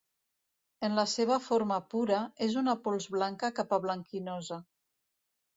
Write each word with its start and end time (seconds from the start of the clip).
En 0.87 0.95
la 0.99 1.03
seva 1.11 1.37
forma 1.49 1.77
pura, 1.93 2.23
és 2.47 2.57
una 2.63 2.75
pols 2.87 3.07
blanca 3.17 3.53
cap 3.61 3.77
a 3.79 3.83
blanquinosa. 3.85 4.63